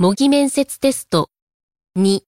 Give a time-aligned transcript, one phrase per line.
[0.00, 1.28] 模擬面接テスト
[1.96, 2.22] 2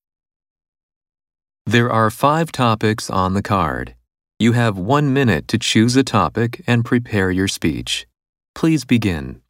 [1.66, 3.94] There are five topics on the card.
[4.40, 8.08] You have one minute to choose a topic and prepare your speech.
[8.56, 9.42] Please begin.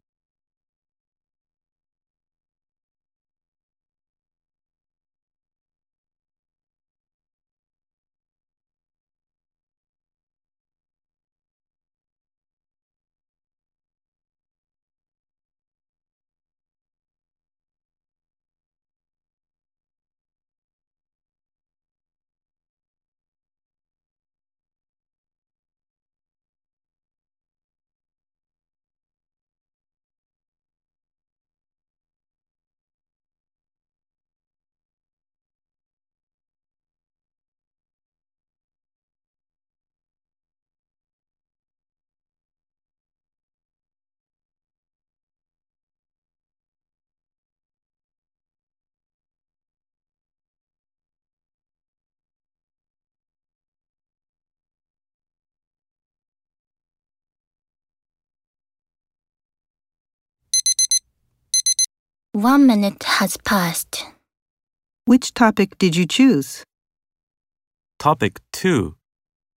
[62.36, 64.04] 1 minute has passed.
[65.06, 66.64] Which topic did you choose?
[67.98, 68.94] Topic 2.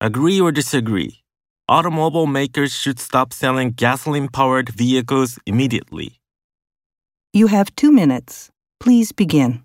[0.00, 1.24] Agree or disagree?
[1.68, 6.20] Automobile makers should stop selling gasoline powered vehicles immediately.
[7.32, 8.48] You have two minutes.
[8.78, 9.64] Please begin.